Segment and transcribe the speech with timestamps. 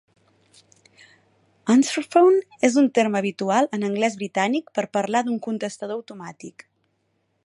[1.73, 6.67] "Answerphone" és un terme habitual en anglès britànic per parlar d'un contestador automàtic